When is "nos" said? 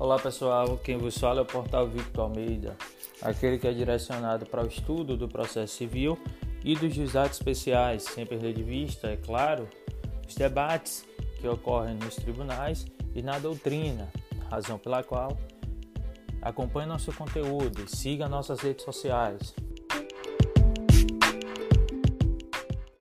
11.96-12.14